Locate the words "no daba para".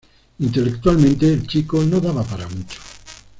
1.83-2.47